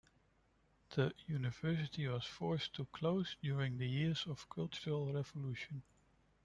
[0.95, 5.83] The University was forced to close during the years of Cultural Revolution.